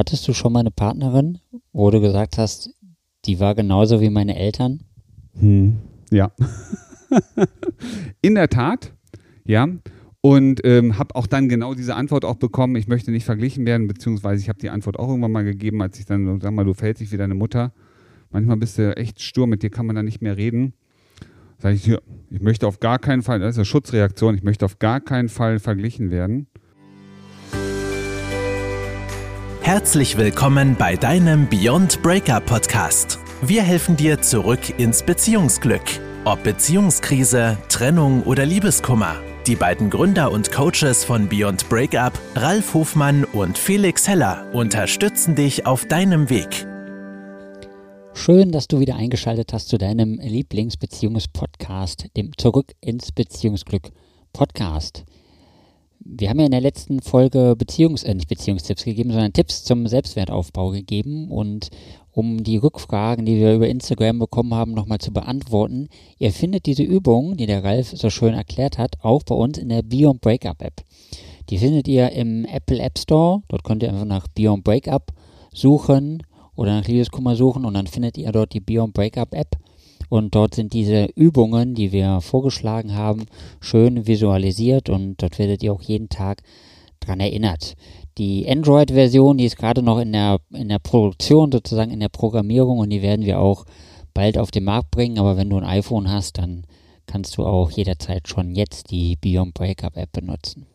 [0.00, 1.40] Hattest du schon mal eine Partnerin,
[1.74, 2.70] wo du gesagt hast,
[3.26, 4.80] die war genauso wie meine Eltern?
[5.38, 5.76] Hm,
[6.10, 6.32] ja.
[8.22, 8.94] In der Tat,
[9.44, 9.68] ja.
[10.22, 13.88] Und ähm, habe auch dann genau diese Antwort auch bekommen, ich möchte nicht verglichen werden,
[13.88, 16.72] beziehungsweise ich habe die Antwort auch irgendwann mal gegeben, als ich dann, sag mal, du
[16.72, 17.74] fällst dich wie deine Mutter.
[18.30, 20.72] Manchmal bist du echt stur, mit dir kann man dann nicht mehr reden.
[21.58, 21.94] Sag ich,
[22.30, 25.28] ich möchte auf gar keinen Fall, das ist eine Schutzreaktion, ich möchte auf gar keinen
[25.28, 26.46] Fall verglichen werden.
[29.62, 33.18] Herzlich willkommen bei deinem Beyond Breakup Podcast.
[33.42, 35.82] Wir helfen dir zurück ins Beziehungsglück.
[36.24, 39.16] Ob Beziehungskrise, Trennung oder Liebeskummer.
[39.46, 45.66] Die beiden Gründer und Coaches von Beyond Breakup, Ralf Hofmann und Felix Heller, unterstützen dich
[45.66, 46.66] auf deinem Weg.
[48.14, 53.90] Schön, dass du wieder eingeschaltet hast zu deinem Lieblingsbeziehungspodcast, dem Zurück ins Beziehungsglück
[54.32, 55.04] Podcast.
[56.02, 59.86] Wir haben ja in der letzten Folge Beziehungs-, äh, nicht Beziehungstipps gegeben, sondern Tipps zum
[59.86, 61.30] Selbstwertaufbau gegeben.
[61.30, 61.68] Und
[62.12, 66.82] um die Rückfragen, die wir über Instagram bekommen haben, nochmal zu beantworten, ihr findet diese
[66.82, 70.62] Übung, die der Ralf so schön erklärt hat, auch bei uns in der Beyond Breakup
[70.62, 70.82] App.
[71.50, 73.42] Die findet ihr im Apple App Store.
[73.48, 75.12] Dort könnt ihr einfach nach Beyond Breakup
[75.52, 76.22] suchen
[76.56, 79.56] oder nach Liebeskummer suchen und dann findet ihr dort die Beyond Breakup App
[80.10, 83.26] und dort sind diese Übungen, die wir vorgeschlagen haben,
[83.60, 86.42] schön visualisiert und dort werdet ihr auch jeden Tag
[86.98, 87.76] dran erinnert.
[88.18, 92.78] Die Android-Version, die ist gerade noch in der, in der Produktion, sozusagen in der Programmierung
[92.78, 93.64] und die werden wir auch
[94.12, 95.18] bald auf den Markt bringen.
[95.18, 96.64] Aber wenn du ein iPhone hast, dann
[97.06, 100.66] kannst du auch jederzeit schon jetzt die Beyond Breakup App benutzen.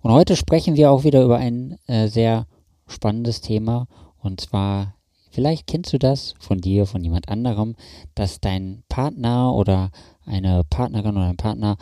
[0.00, 2.46] Und heute sprechen wir auch wieder über ein äh, sehr
[2.86, 3.88] spannendes Thema
[4.20, 4.94] und zwar
[5.30, 7.76] Vielleicht kennst du das von dir, von jemand anderem,
[8.14, 9.90] dass dein Partner oder
[10.24, 11.76] eine Partnerin oder ein Partner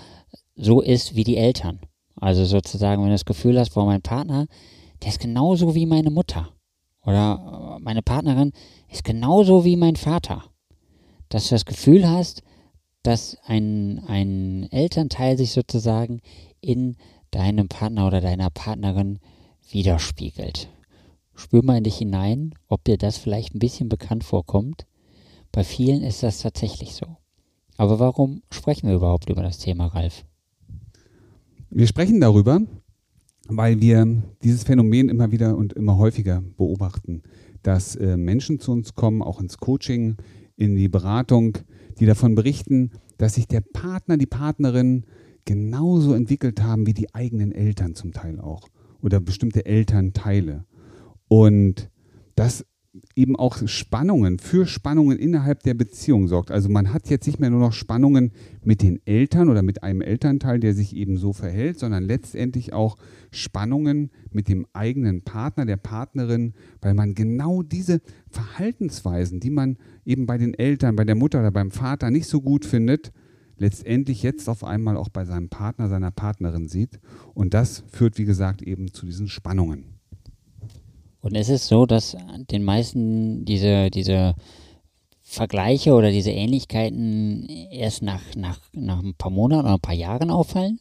[0.57, 1.81] so ist wie die Eltern.
[2.17, 4.47] Also sozusagen, wenn du das Gefühl hast, boah, mein Partner,
[5.03, 6.51] der ist genauso wie meine Mutter.
[7.05, 8.53] Oder meine Partnerin
[8.91, 10.45] ist genauso wie mein Vater.
[11.29, 12.43] Dass du das Gefühl hast,
[13.03, 16.21] dass ein, ein Elternteil sich sozusagen
[16.61, 16.97] in
[17.31, 19.21] deinem Partner oder deiner Partnerin
[19.71, 20.69] widerspiegelt.
[21.37, 24.87] Spür mal in dich hinein, ob dir das vielleicht ein bisschen bekannt vorkommt.
[25.53, 27.07] Bei vielen ist das tatsächlich so.
[27.77, 30.25] Aber warum sprechen wir überhaupt über das Thema, Ralf?
[31.71, 32.63] Wir sprechen darüber,
[33.49, 37.23] weil wir dieses Phänomen immer wieder und immer häufiger beobachten,
[37.63, 40.17] dass äh, Menschen zu uns kommen, auch ins Coaching,
[40.57, 41.59] in die Beratung,
[41.99, 45.05] die davon berichten, dass sich der Partner, die Partnerin
[45.45, 48.69] genauso entwickelt haben wie die eigenen Eltern zum Teil auch
[49.03, 50.65] oder bestimmte Elternteile.
[51.29, 51.91] Und
[52.35, 52.65] das
[53.15, 56.51] eben auch Spannungen, für Spannungen innerhalb der Beziehung sorgt.
[56.51, 58.33] Also man hat jetzt nicht mehr nur noch Spannungen
[58.65, 62.97] mit den Eltern oder mit einem Elternteil, der sich eben so verhält, sondern letztendlich auch
[63.31, 68.01] Spannungen mit dem eigenen Partner, der Partnerin, weil man genau diese
[68.31, 72.41] Verhaltensweisen, die man eben bei den Eltern, bei der Mutter oder beim Vater nicht so
[72.41, 73.13] gut findet,
[73.59, 77.01] letztendlich jetzt auf einmal auch bei seinem Partner, seiner Partnerin sieht.
[77.35, 79.96] Und das führt, wie gesagt, eben zu diesen Spannungen.
[81.27, 82.17] Und es ist so, dass
[82.53, 84.37] den meisten diese, diese
[85.25, 90.31] Vergleiche oder diese Ähnlichkeiten erst nach, nach, nach ein paar Monaten oder ein paar Jahren
[90.31, 90.79] auffallen?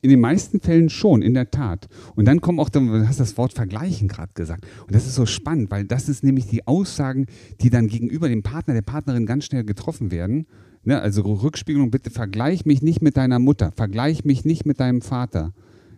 [0.00, 1.86] In den meisten Fällen schon, in der Tat.
[2.14, 4.64] Und dann kommen auch, du hast das Wort Vergleichen gerade gesagt.
[4.86, 7.26] Und das ist so spannend, weil das ist nämlich die Aussagen,
[7.60, 10.46] die dann gegenüber dem Partner, der Partnerin ganz schnell getroffen werden.
[10.82, 15.02] Ne, also Rückspiegelung, bitte vergleich mich nicht mit deiner Mutter, vergleich mich nicht mit deinem
[15.02, 15.52] Vater.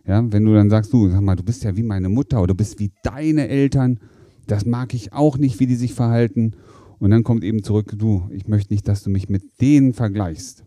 [0.09, 2.47] Ja, wenn du dann sagst, du, sag mal, du bist ja wie meine Mutter oder
[2.47, 3.99] du bist wie deine Eltern,
[4.47, 6.53] das mag ich auch nicht, wie die sich verhalten.
[6.97, 10.65] Und dann kommt eben zurück, du, ich möchte nicht, dass du mich mit denen vergleichst.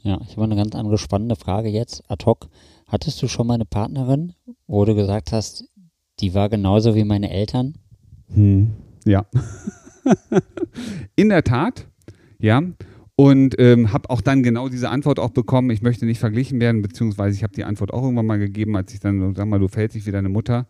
[0.00, 2.48] Ja, ich habe eine ganz andere spannende Frage jetzt, ad hoc.
[2.88, 4.32] Hattest du schon mal eine Partnerin,
[4.66, 5.68] wo du gesagt hast,
[6.20, 7.74] die war genauso wie meine Eltern?
[8.32, 8.70] Hm,
[9.04, 9.26] ja.
[11.14, 11.88] In der Tat,
[12.38, 12.62] ja.
[13.16, 16.82] Und ähm, habe auch dann genau diese Antwort auch bekommen, ich möchte nicht verglichen werden,
[16.82, 19.68] beziehungsweise ich habe die Antwort auch irgendwann mal gegeben, als ich dann, sag mal, du
[19.68, 20.66] fällst dich wie deine Mutter.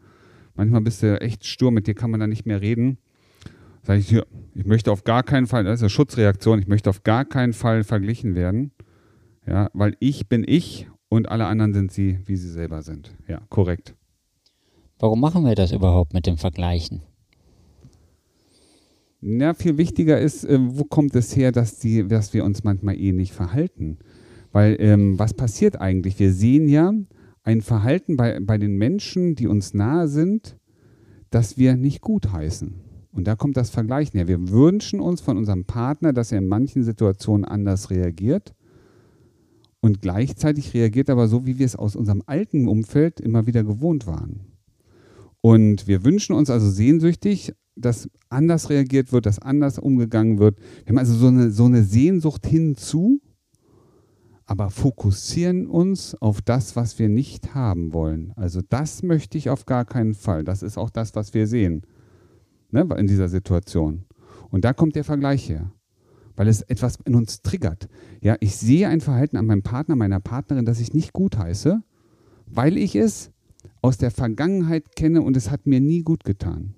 [0.55, 2.99] Manchmal bist du echt stur, mit dir kann man dann nicht mehr reden.
[3.82, 4.14] Sag ich,
[4.55, 7.55] ich möchte auf gar keinen Fall, das ist eine Schutzreaktion, ich möchte auf gar keinen
[7.55, 8.73] Fall verglichen werden.
[9.47, 13.14] Ja, weil ich bin ich und alle anderen sind sie, wie sie selber sind.
[13.29, 13.94] Ja, korrekt.
[14.99, 17.02] Warum machen wir das überhaupt mit dem Vergleichen?
[19.26, 23.00] Ja, viel wichtiger ist, äh, wo kommt es her, dass, die, dass wir uns manchmal
[23.00, 23.97] ähnlich verhalten?
[24.53, 26.19] Weil ähm, was passiert eigentlich?
[26.19, 26.93] Wir sehen ja
[27.43, 30.59] ein Verhalten bei, bei den Menschen, die uns nahe sind,
[31.31, 32.75] das wir nicht gut heißen.
[33.12, 34.29] Und da kommt das Vergleichen her.
[34.29, 38.55] Wir wünschen uns von unserem Partner, dass er in manchen Situationen anders reagiert.
[39.81, 44.06] Und gleichzeitig reagiert aber so, wie wir es aus unserem alten Umfeld immer wieder gewohnt
[44.06, 44.41] waren.
[45.41, 50.59] Und wir wünschen uns also sehnsüchtig, dass anders reagiert wird, dass anders umgegangen wird.
[50.85, 53.21] Wir haben also so eine, so eine Sehnsucht hinzu,
[54.47, 58.32] aber fokussieren uns auf das, was wir nicht haben wollen.
[58.37, 60.44] Also das möchte ich auf gar keinen Fall.
[60.44, 61.82] Das ist auch das, was wir sehen
[62.71, 64.05] ne, in dieser Situation.
[64.50, 65.73] Und da kommt der Vergleich her,
[66.37, 67.88] weil es etwas in uns triggert.
[68.21, 71.82] Ja, ich sehe ein Verhalten an meinem Partner, meiner Partnerin, das ich nicht gut heiße,
[72.47, 73.31] weil ich es
[73.81, 76.75] aus der Vergangenheit kenne und es hat mir nie gut getan.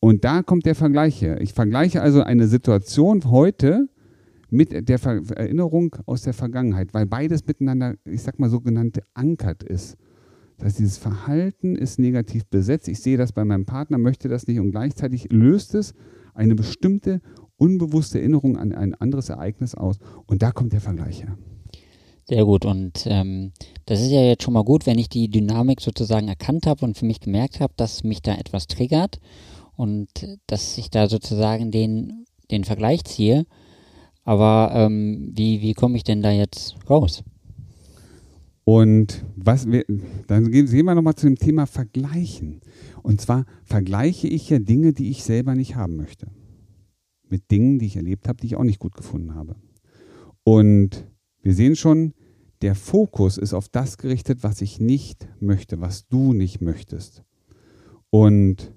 [0.00, 1.40] Und da kommt der Vergleich her.
[1.42, 3.88] Ich vergleiche also eine Situation heute
[4.48, 9.62] mit der Ver Erinnerung aus der Vergangenheit, weil beides miteinander, ich sag mal, sogenannte ankert
[9.62, 9.96] ist.
[10.56, 12.88] Das heißt, dieses Verhalten ist negativ besetzt.
[12.88, 15.94] Ich sehe das bei meinem Partner, möchte das nicht und gleichzeitig löst es
[16.34, 17.20] eine bestimmte
[17.56, 19.98] unbewusste Erinnerung an ein anderes Ereignis aus.
[20.26, 21.36] Und da kommt der Vergleich her.
[22.26, 22.64] Sehr gut.
[22.64, 23.52] Und ähm,
[23.86, 26.96] das ist ja jetzt schon mal gut, wenn ich die Dynamik sozusagen erkannt habe und
[26.96, 29.20] für mich gemerkt habe, dass mich da etwas triggert
[29.80, 33.46] und dass ich da sozusagen den, den Vergleich ziehe.
[34.24, 37.24] Aber ähm, wie, wie komme ich denn da jetzt raus?
[38.64, 39.86] Und was wir,
[40.26, 42.60] dann gehen wir nochmal zu dem Thema Vergleichen.
[43.02, 46.26] Und zwar vergleiche ich ja Dinge, die ich selber nicht haben möchte.
[47.30, 49.56] Mit Dingen, die ich erlebt habe, die ich auch nicht gut gefunden habe.
[50.44, 51.06] Und
[51.40, 52.12] wir sehen schon,
[52.60, 57.24] der Fokus ist auf das gerichtet, was ich nicht möchte, was du nicht möchtest.
[58.10, 58.74] Und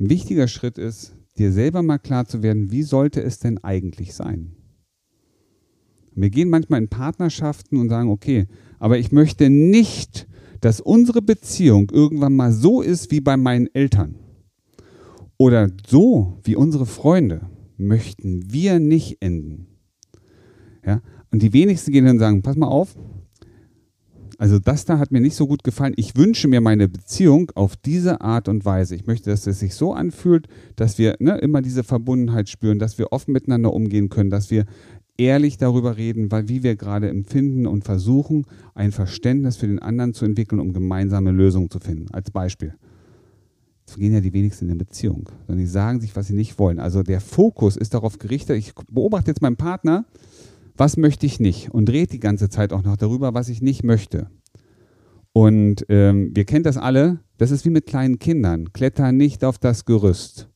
[0.00, 4.14] ein wichtiger Schritt ist, dir selber mal klar zu werden, wie sollte es denn eigentlich
[4.14, 4.56] sein?
[6.14, 8.46] Wir gehen manchmal in Partnerschaften und sagen, okay,
[8.78, 10.26] aber ich möchte nicht,
[10.60, 14.16] dass unsere Beziehung irgendwann mal so ist wie bei meinen Eltern.
[15.36, 19.68] Oder so wie unsere Freunde möchten wir nicht enden.
[20.84, 21.00] Ja?
[21.30, 22.96] Und die wenigsten gehen dann und sagen, pass mal auf,
[24.40, 25.92] also das da hat mir nicht so gut gefallen.
[25.96, 28.94] Ich wünsche mir meine Beziehung auf diese Art und Weise.
[28.94, 32.96] Ich möchte, dass es sich so anfühlt, dass wir ne, immer diese Verbundenheit spüren, dass
[32.96, 34.64] wir offen miteinander umgehen können, dass wir
[35.18, 40.14] ehrlich darüber reden, weil wie wir gerade empfinden und versuchen, ein Verständnis für den anderen
[40.14, 42.06] zu entwickeln, um gemeinsame Lösungen zu finden.
[42.10, 42.72] Als Beispiel.
[43.84, 46.58] So gehen ja die wenigsten in eine Beziehung, sondern die sagen sich, was sie nicht
[46.58, 46.80] wollen.
[46.80, 50.06] Also der Fokus ist darauf gerichtet, ich beobachte jetzt meinen Partner,
[50.80, 53.84] was möchte ich nicht und dreht die ganze Zeit auch noch darüber, was ich nicht
[53.84, 54.30] möchte.
[55.34, 58.72] Und ähm, wir kennen das alle, das ist wie mit kleinen Kindern.
[58.72, 60.48] Kletter nicht auf das Gerüst.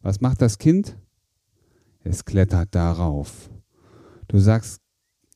[0.00, 0.96] Was macht das Kind?
[2.02, 3.50] Es klettert darauf.
[4.26, 4.80] Du sagst,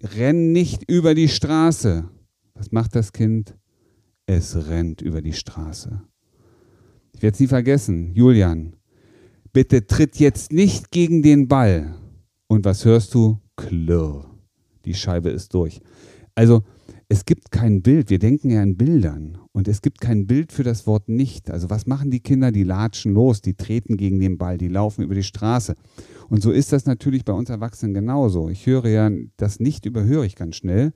[0.02, 2.08] renn nicht über die Straße.
[2.54, 3.54] Was macht das Kind?
[4.24, 6.02] Es rennt über die Straße.
[7.12, 8.14] Ich werde es nie vergessen.
[8.14, 8.76] Julian,
[9.52, 11.96] bitte tritt jetzt nicht gegen den Ball.
[12.46, 13.38] Und was hörst du?
[13.56, 14.24] Klirr.
[14.84, 15.80] Die Scheibe ist durch.
[16.34, 16.62] Also
[17.08, 18.10] es gibt kein Bild.
[18.10, 19.38] Wir denken ja in Bildern.
[19.52, 21.50] Und es gibt kein Bild für das Wort nicht.
[21.50, 22.50] Also was machen die Kinder?
[22.52, 25.74] Die latschen los, die treten gegen den Ball, die laufen über die Straße.
[26.30, 28.48] Und so ist das natürlich bei uns Erwachsenen genauso.
[28.48, 30.94] Ich höre ja, das nicht überhöre ich ganz schnell.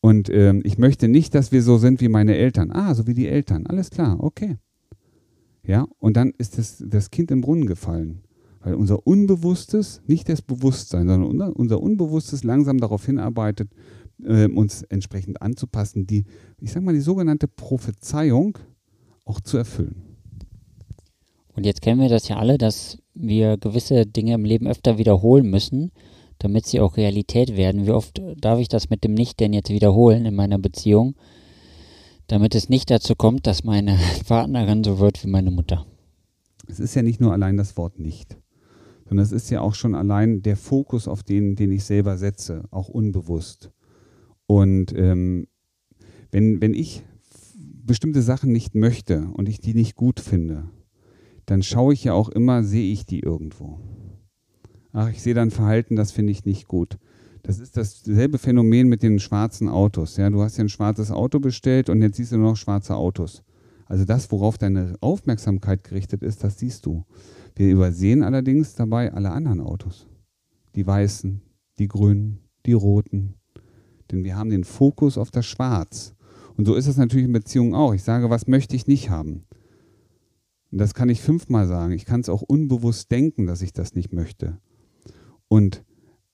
[0.00, 2.70] Und ähm, ich möchte nicht, dass wir so sind wie meine Eltern.
[2.70, 3.66] Ah, so wie die Eltern.
[3.66, 4.58] Alles klar, okay.
[5.64, 8.20] Ja, und dann ist das, das Kind im Brunnen gefallen.
[8.66, 13.70] Weil unser Unbewusstes, nicht das Bewusstsein, sondern unser Unbewusstes langsam darauf hinarbeitet,
[14.24, 16.24] äh, uns entsprechend anzupassen, die,
[16.60, 18.58] ich sag mal, die sogenannte Prophezeiung
[19.24, 20.02] auch zu erfüllen.
[21.54, 25.48] Und jetzt kennen wir das ja alle, dass wir gewisse Dinge im Leben öfter wiederholen
[25.48, 25.92] müssen,
[26.40, 27.86] damit sie auch Realität werden.
[27.86, 31.14] Wie oft darf ich das mit dem Nicht denn jetzt wiederholen in meiner Beziehung,
[32.26, 33.96] damit es nicht dazu kommt, dass meine
[34.26, 35.86] Partnerin so wird wie meine Mutter?
[36.66, 38.36] Es ist ja nicht nur allein das Wort nicht
[39.08, 42.64] sondern es ist ja auch schon allein der Fokus auf den, den ich selber setze,
[42.70, 43.70] auch unbewusst.
[44.46, 45.46] Und ähm,
[46.32, 47.04] wenn, wenn ich
[47.58, 50.64] bestimmte Sachen nicht möchte und ich die nicht gut finde,
[51.46, 53.78] dann schaue ich ja auch immer, sehe ich die irgendwo.
[54.92, 56.98] Ach, ich sehe dann Verhalten, das finde ich nicht gut.
[57.42, 60.16] Das ist dasselbe Phänomen mit den schwarzen Autos.
[60.16, 62.96] Ja, du hast ja ein schwarzes Auto bestellt und jetzt siehst du nur noch schwarze
[62.96, 63.44] Autos.
[63.86, 67.04] Also das, worauf deine Aufmerksamkeit gerichtet ist, das siehst du.
[67.56, 70.06] Wir übersehen allerdings dabei alle anderen Autos.
[70.74, 71.40] Die weißen,
[71.78, 73.34] die grünen, die roten.
[74.10, 76.14] Denn wir haben den Fokus auf das Schwarz.
[76.58, 77.94] Und so ist es natürlich in Beziehungen auch.
[77.94, 79.44] Ich sage, was möchte ich nicht haben?
[80.70, 81.92] Und das kann ich fünfmal sagen.
[81.92, 84.58] Ich kann es auch unbewusst denken, dass ich das nicht möchte.
[85.48, 85.82] Und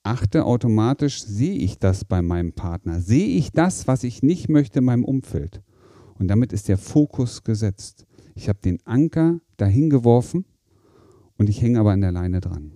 [0.03, 2.99] achte automatisch, sehe ich das bei meinem Partner?
[2.99, 5.61] Sehe ich das, was ich nicht möchte in meinem Umfeld?
[6.15, 8.05] Und damit ist der Fokus gesetzt.
[8.35, 10.45] Ich habe den Anker dahin geworfen
[11.43, 12.71] und ich hänge aber an der Leine dran.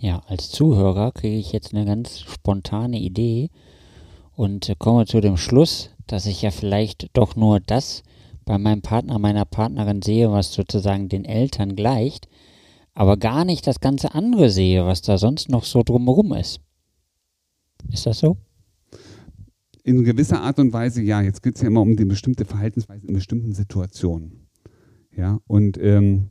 [0.00, 3.50] Ja, als Zuhörer kriege ich jetzt eine ganz spontane Idee
[4.34, 8.02] und komme zu dem Schluss, dass ich ja vielleicht doch nur das
[8.44, 12.26] bei meinem Partner, meiner Partnerin sehe, was sozusagen den Eltern gleicht,
[12.92, 16.58] aber gar nicht das ganze andere sehe, was da sonst noch so drumherum ist.
[17.92, 18.36] Ist das so?
[19.84, 21.22] In gewisser Art und Weise, ja.
[21.22, 24.48] Jetzt geht es ja immer um die bestimmte Verhaltensweise in bestimmten Situationen.
[25.16, 26.30] Ja, und ähm,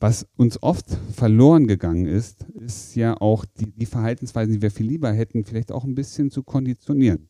[0.00, 4.86] was uns oft verloren gegangen ist, ist ja auch die, die Verhaltensweisen, die wir viel
[4.86, 7.28] lieber hätten, vielleicht auch ein bisschen zu konditionieren.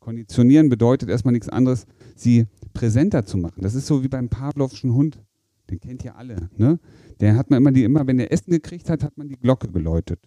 [0.00, 3.62] Konditionieren bedeutet erstmal nichts anderes, sie präsenter zu machen.
[3.62, 5.22] Das ist so wie beim Pavlovschen Hund.
[5.70, 6.48] Den kennt ihr alle.
[6.56, 6.80] Ne?
[7.20, 9.68] Der hat man immer die, immer, wenn er Essen gekriegt hat, hat man die Glocke
[9.68, 10.20] geläutet.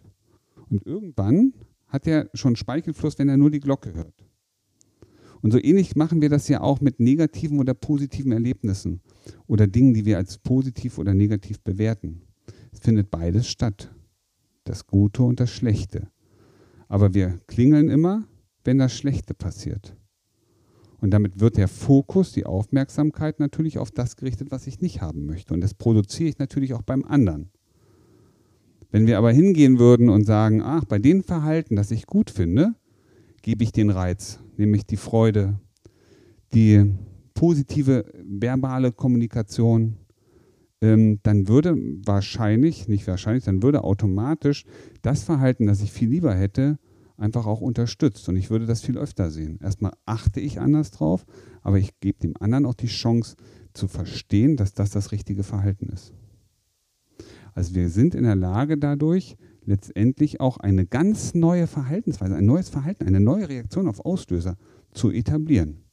[0.70, 1.54] Und irgendwann
[1.88, 4.14] hat er schon Speichelfluss, wenn er nur die Glocke hört.
[5.42, 9.02] Und so ähnlich machen wir das ja auch mit negativen oder positiven Erlebnissen
[9.48, 12.22] oder Dingen, die wir als positiv oder negativ bewerten.
[12.72, 13.94] Es findet beides statt.
[14.64, 16.08] Das Gute und das Schlechte.
[16.88, 18.28] Aber wir klingeln immer,
[18.64, 19.96] wenn das Schlechte passiert.
[21.00, 25.26] Und damit wird der Fokus, die Aufmerksamkeit natürlich auf das gerichtet, was ich nicht haben
[25.26, 25.54] möchte.
[25.54, 27.50] Und das produziere ich natürlich auch beim anderen.
[28.92, 32.76] Wenn wir aber hingehen würden und sagen, ach, bei dem Verhalten, das ich gut finde,
[33.42, 35.60] gebe ich den Reiz, nämlich die Freude,
[36.54, 36.94] die
[37.34, 39.98] positive verbale Kommunikation,
[40.82, 41.76] ähm, dann würde
[42.06, 44.66] wahrscheinlich, nicht wahrscheinlich, dann würde automatisch
[45.02, 46.80] das Verhalten, das ich viel lieber hätte,
[47.18, 48.28] einfach auch unterstützt.
[48.30, 49.60] Und ich würde das viel öfter sehen.
[49.62, 51.26] Erstmal achte ich anders drauf,
[51.62, 53.36] aber ich gebe dem anderen auch die Chance
[53.74, 56.14] zu verstehen, dass das das richtige Verhalten ist.
[57.54, 62.70] Also wir sind in der Lage dadurch, letztendlich auch eine ganz neue Verhaltensweise, ein neues
[62.70, 64.58] Verhalten, eine neue Reaktion auf Auslöser
[64.92, 65.84] zu etablieren.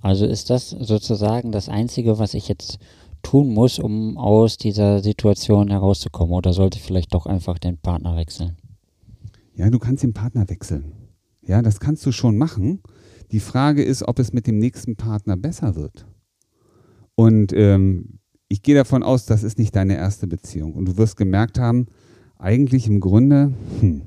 [0.00, 2.78] Also ist das sozusagen das Einzige, was ich jetzt
[3.22, 6.34] tun muss, um aus dieser Situation herauszukommen?
[6.34, 8.56] Oder sollte ich vielleicht doch einfach den Partner wechseln?
[9.56, 10.92] Ja, du kannst den Partner wechseln.
[11.40, 12.82] Ja, das kannst du schon machen.
[13.32, 16.06] Die Frage ist, ob es mit dem nächsten Partner besser wird.
[17.14, 18.18] Und ähm,
[18.54, 20.74] ich gehe davon aus, das ist nicht deine erste Beziehung.
[20.74, 21.86] Und du wirst gemerkt haben,
[22.38, 24.02] eigentlich im Grunde hm,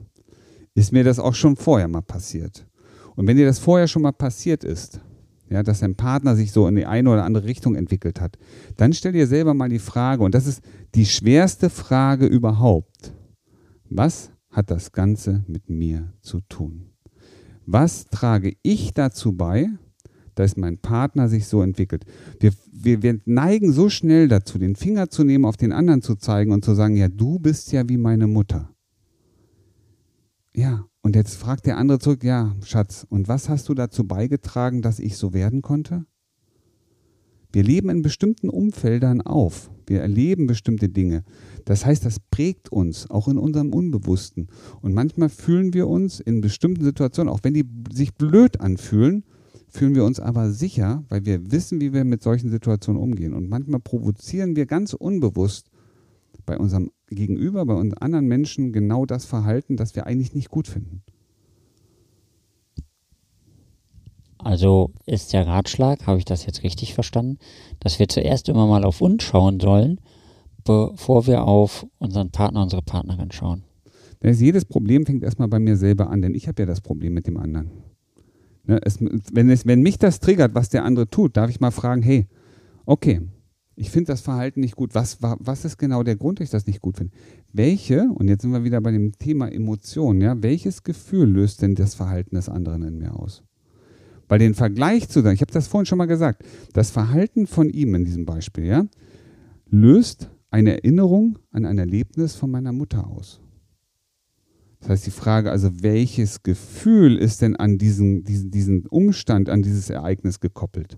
[0.74, 2.66] ist mir das auch schon vorher mal passiert.
[3.18, 5.02] Und wenn dir das vorher schon mal passiert ist,
[5.50, 8.38] ja, dass dein Partner sich so in die eine oder andere Richtung entwickelt hat,
[8.78, 10.62] dann stell dir selber mal die Frage, und das ist
[10.96, 13.14] die schwerste Frage überhaupt.
[13.90, 16.92] Was hat das Ganze mit mir zu tun?
[17.66, 19.68] Was trage ich dazu bei,
[20.36, 22.06] dass mein Partner sich so entwickelt?
[22.40, 22.54] Wir,
[22.84, 26.52] wir, wir neigen so schnell dazu, den Finger zu nehmen, auf den anderen zu zeigen
[26.52, 28.74] und zu sagen, ja, du bist ja wie meine Mutter.
[30.56, 34.82] Ja, und jetzt fragt der andere zurück, ja, Schatz, und was hast du dazu beigetragen,
[34.82, 36.06] dass ich so werden konnte?
[37.52, 39.72] Wir leben in bestimmten Umfeldern auf.
[39.86, 41.24] Wir erleben bestimmte Dinge.
[41.64, 44.48] Das heißt, das prägt uns, auch in unserem Unbewussten.
[44.82, 49.24] Und manchmal fühlen wir uns in bestimmten Situationen, auch wenn die sich blöd anfühlen,
[49.68, 53.34] fühlen wir uns aber sicher, weil wir wissen, wie wir mit solchen Situationen umgehen.
[53.34, 55.70] Und manchmal provozieren wir ganz unbewusst
[56.46, 60.68] bei unserem Gegenüber, bei uns anderen Menschen genau das Verhalten, das wir eigentlich nicht gut
[60.68, 61.04] finden.
[64.38, 67.38] Also ist der Ratschlag, habe ich das jetzt richtig verstanden,
[67.80, 70.00] dass wir zuerst immer mal auf uns schauen sollen,
[70.64, 73.64] bevor wir auf unseren Partner, unsere Partnerin schauen.
[74.20, 77.14] Das jedes Problem fängt erstmal bei mir selber an, denn ich habe ja das Problem
[77.14, 77.72] mit dem anderen.
[78.68, 81.72] Ne, es, wenn, es, wenn mich das triggert, was der andere tut, darf ich mal
[81.72, 82.28] fragen, hey,
[82.86, 83.22] okay,
[83.76, 84.94] ich finde das Verhalten nicht gut.
[84.94, 87.14] Was, was ist genau der Grund, dass ich das nicht gut finde?
[87.54, 91.76] Welche, und jetzt sind wir wieder bei dem Thema Emotionen, ja, welches Gefühl löst denn
[91.76, 93.44] das Verhalten des anderen in mir aus?
[94.28, 96.44] Weil den Vergleich zu sagen, ich habe das vorhin schon mal gesagt,
[96.74, 98.86] das Verhalten von ihm in diesem Beispiel, ja,
[99.70, 103.40] löst eine Erinnerung an ein Erlebnis von meiner Mutter aus.
[104.80, 109.64] Das heißt, die Frage also, welches Gefühl ist denn an diesen, diesen, diesen Umstand, an
[109.64, 110.98] dieses Ereignis gekoppelt?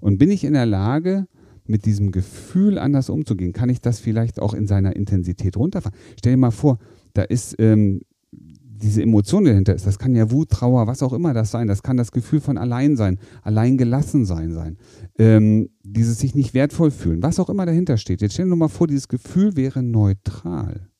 [0.00, 1.26] Und bin ich in der Lage,
[1.66, 3.52] mit diesem Gefühl anders umzugehen?
[3.52, 5.96] Kann ich das vielleicht auch in seiner Intensität runterfahren?
[6.18, 6.78] Stell dir mal vor,
[7.14, 11.32] da ist ähm, diese Emotion, dahinter ist, das kann ja Wut, Trauer, was auch immer
[11.32, 11.68] das sein.
[11.68, 14.76] Das kann das Gefühl von allein sein, allein gelassen sein sein.
[15.18, 18.20] Ähm, dieses sich nicht wertvoll fühlen, was auch immer dahinter steht.
[18.20, 20.90] Jetzt stell dir mal vor, dieses Gefühl wäre neutral.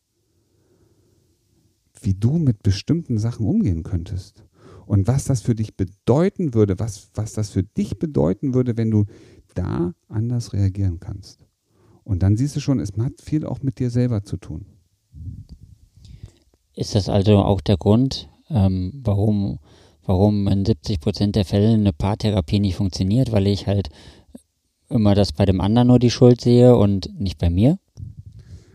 [2.04, 4.44] Wie du mit bestimmten Sachen umgehen könntest.
[4.86, 8.90] Und was das für dich bedeuten würde, was, was das für dich bedeuten würde, wenn
[8.90, 9.06] du
[9.54, 11.46] da anders reagieren kannst.
[12.04, 14.66] Und dann siehst du schon, es hat viel auch mit dir selber zu tun.
[16.74, 19.58] Ist das also auch der Grund, ähm, warum,
[20.04, 23.88] warum in 70 Prozent der Fälle eine Paartherapie nicht funktioniert, weil ich halt
[24.90, 27.78] immer das bei dem anderen nur die Schuld sehe und nicht bei mir?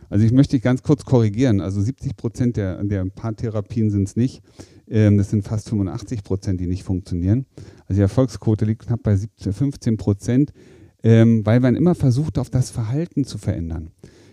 [0.09, 1.61] Also ich möchte dich ganz kurz korrigieren.
[1.61, 4.41] Also 70 Prozent der, der Paartherapien sind es nicht.
[4.89, 7.45] Ähm, das sind fast 85 Prozent, die nicht funktionieren.
[7.85, 10.53] Also die Erfolgsquote liegt knapp bei 17, 15 Prozent,
[11.03, 13.91] ähm, weil man immer versucht, auf das Verhalten zu verändern.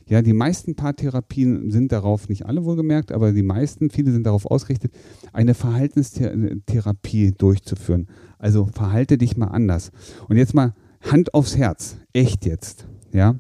[0.09, 4.47] Ja, die meisten Paartherapien sind darauf, nicht alle wohlgemerkt, aber die meisten, viele sind darauf
[4.47, 4.93] ausgerichtet,
[5.33, 8.07] eine Verhaltenstherapie durchzuführen.
[8.39, 9.91] Also verhalte dich mal anders.
[10.29, 11.97] Und jetzt mal Hand aufs Herz.
[12.13, 12.87] Echt jetzt.
[13.13, 13.37] Ja.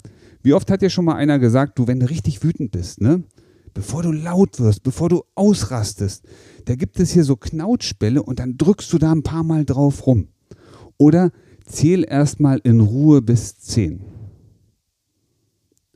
[0.46, 3.24] Wie oft hat dir schon mal einer gesagt, du, wenn du richtig wütend bist, ne?
[3.74, 6.24] Bevor du laut wirst, bevor du ausrastest,
[6.66, 10.06] da gibt es hier so Knautschbälle und dann drückst du da ein paar Mal drauf
[10.06, 10.28] rum.
[10.98, 11.32] Oder
[11.64, 14.04] zähl erstmal in Ruhe bis zehn.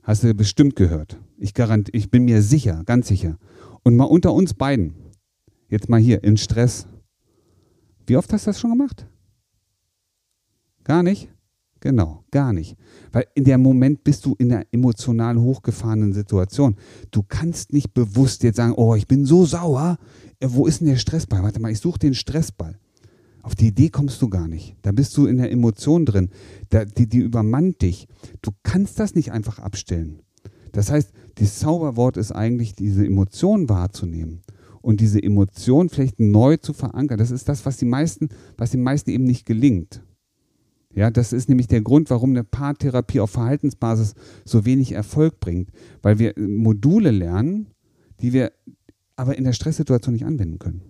[0.03, 1.17] Hast du bestimmt gehört.
[1.37, 3.37] Ich, garant, ich bin mir sicher, ganz sicher.
[3.83, 4.95] Und mal unter uns beiden.
[5.69, 6.87] Jetzt mal hier in Stress.
[8.05, 9.07] Wie oft hast du das schon gemacht?
[10.83, 11.29] Gar nicht?
[11.81, 12.77] Genau, gar nicht.
[13.11, 16.75] Weil in dem Moment bist du in einer emotional hochgefahrenen Situation.
[17.09, 19.97] Du kannst nicht bewusst jetzt sagen, oh, ich bin so sauer.
[20.39, 21.41] Äh, wo ist denn der Stressball?
[21.41, 22.77] Warte mal, ich suche den Stressball.
[23.41, 24.77] Auf die Idee kommst du gar nicht.
[24.83, 26.29] Da bist du in der Emotion drin.
[26.69, 28.07] Da, die, die übermannt dich.
[28.43, 30.21] Du kannst das nicht einfach abstellen.
[30.73, 34.41] Das heißt, das Zauberwort ist eigentlich, diese Emotion wahrzunehmen
[34.81, 37.17] und diese Emotion vielleicht neu zu verankern.
[37.17, 40.03] Das ist das, was die meisten, was den meisten eben nicht gelingt.
[40.93, 44.13] Ja, das ist nämlich der Grund, warum eine Paartherapie auf Verhaltensbasis
[44.45, 45.69] so wenig Erfolg bringt,
[46.01, 47.67] weil wir Module lernen,
[48.19, 48.51] die wir
[49.15, 50.81] aber in der Stresssituation nicht anwenden können.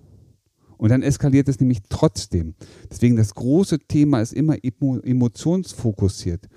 [0.77, 2.55] Und dann eskaliert es nämlich trotzdem.
[2.89, 6.48] Deswegen das große Thema ist immer emotionsfokussiert.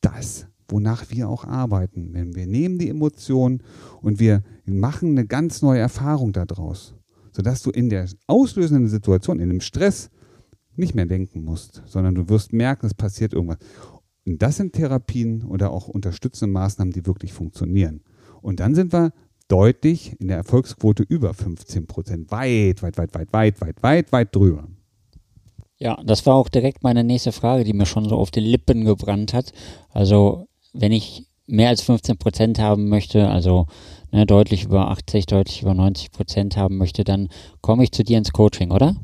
[0.00, 2.12] Das, wonach wir auch arbeiten.
[2.12, 3.62] Denn wir nehmen die Emotionen
[4.00, 6.96] und wir machen eine ganz neue Erfahrung daraus.
[7.30, 10.10] Sodass du in der auslösenden Situation, in dem Stress,
[10.76, 13.58] nicht mehr denken musst, sondern du wirst merken, es passiert irgendwas.
[14.24, 18.02] Und das sind Therapien oder auch unterstützende Maßnahmen, die wirklich funktionieren.
[18.40, 19.12] Und dann sind wir
[19.48, 22.30] deutlich in der Erfolgsquote über 15 Prozent.
[22.30, 24.68] Weit, weit, weit, weit, weit, weit, weit, weit drüber.
[25.78, 28.84] Ja, das war auch direkt meine nächste Frage, die mir schon so auf den Lippen
[28.84, 29.52] gebrannt hat.
[29.90, 33.66] Also, wenn ich mehr als 15 Prozent haben möchte, also
[34.12, 37.28] ne, deutlich über 80, deutlich über 90 Prozent haben möchte, dann
[37.60, 38.96] komme ich zu dir ins Coaching, oder?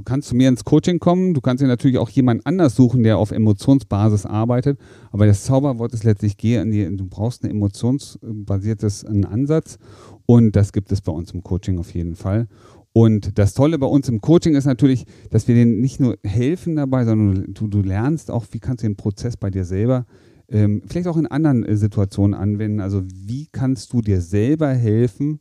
[0.00, 3.02] Du kannst zu mir ins Coaching kommen, du kannst dir natürlich auch jemand anders suchen,
[3.02, 4.78] der auf Emotionsbasis arbeitet,
[5.12, 9.76] aber das Zauberwort ist letztlich, geh in die, du brauchst einen emotionsbasiertes Ansatz
[10.24, 12.48] und das gibt es bei uns im Coaching auf jeden Fall.
[12.94, 16.76] Und das Tolle bei uns im Coaching ist natürlich, dass wir denen nicht nur helfen
[16.76, 20.06] dabei, sondern du, du lernst auch, wie kannst du den Prozess bei dir selber
[20.48, 22.80] ähm, vielleicht auch in anderen äh, Situationen anwenden.
[22.80, 25.40] Also wie kannst du dir selber helfen,